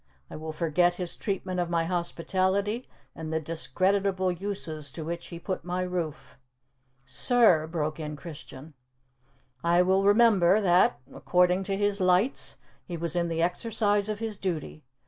"I 0.31 0.35
will 0.35 0.51
forget 0.51 0.95
his 0.95 1.15
treatment 1.15 1.59
of 1.59 1.69
my 1.69 1.85
hospitality, 1.85 2.87
and 3.15 3.31
the 3.31 3.39
discreditable 3.39 4.31
uses 4.31 4.89
to 4.93 5.05
which 5.05 5.27
he 5.27 5.37
put 5.37 5.63
my 5.63 5.83
roof." 5.83 6.39
"Sir!" 7.05 7.67
broke 7.67 7.99
in 7.99 8.15
Christian. 8.15 8.73
"I 9.63 9.83
will 9.83 10.03
remember 10.03 10.59
that, 10.59 10.99
according 11.13 11.61
to 11.65 11.77
his 11.77 12.01
lights, 12.01 12.57
he 12.83 12.97
was 12.97 13.15
in 13.15 13.27
the 13.27 13.43
exercise 13.43 14.09
of 14.09 14.17
his 14.17 14.37
duty. 14.39 14.83